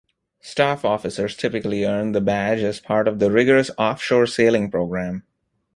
Staff 0.39 0.83
officers 0.83 1.37
typically 1.37 1.85
earn 1.85 2.13
the 2.13 2.21
badge 2.21 2.61
as 2.63 2.79
part 2.79 3.07
of 3.07 3.19
the 3.19 3.29
rigorous 3.29 3.69
off-shore 3.77 4.25
sailing 4.25 4.71
program. 4.71 5.21